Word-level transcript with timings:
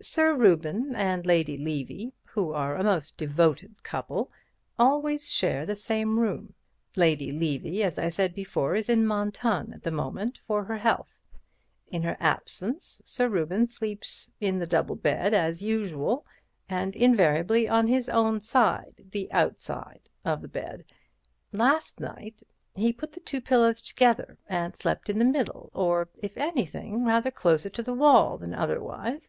"Sir 0.00 0.32
Reuben 0.36 0.94
and 0.94 1.26
Lady 1.26 1.56
Levy, 1.58 2.12
who 2.22 2.52
are 2.52 2.76
a 2.76 2.84
most 2.84 3.16
devoted 3.16 3.82
couple, 3.82 4.30
always 4.78 5.28
share 5.28 5.66
the 5.66 5.74
same 5.74 6.20
room. 6.20 6.54
Lady 6.94 7.32
Levy, 7.32 7.82
as 7.82 7.98
I 7.98 8.08
said 8.08 8.32
before, 8.32 8.76
is 8.76 8.88
in 8.88 9.04
Mentone 9.04 9.72
at 9.72 9.82
the 9.82 9.90
moment 9.90 10.38
for 10.46 10.62
her 10.62 10.76
health. 10.76 11.18
In 11.90 12.04
her 12.04 12.16
absence, 12.20 13.02
Sir 13.04 13.28
Reuben 13.28 13.66
sleeps 13.66 14.30
in 14.40 14.60
the 14.60 14.68
double 14.68 14.94
bed 14.94 15.34
as 15.34 15.62
usual, 15.62 16.24
and 16.68 16.94
invariably 16.94 17.68
on 17.68 17.88
his 17.88 18.08
own 18.08 18.40
side—the 18.40 19.32
outside—of 19.32 20.40
the 20.42 20.46
bed. 20.48 20.84
Last 21.50 21.98
night 21.98 22.44
he 22.76 22.92
put 22.92 23.14
the 23.14 23.20
two 23.20 23.40
pillows 23.40 23.82
together 23.82 24.38
and 24.48 24.76
slept 24.76 25.10
in 25.10 25.18
the 25.18 25.24
middle, 25.24 25.70
or, 25.74 26.08
if 26.22 26.36
anything, 26.36 27.04
rather 27.04 27.32
closer 27.32 27.68
to 27.70 27.82
the 27.82 27.94
wall 27.94 28.38
than 28.38 28.54
otherwise. 28.54 29.28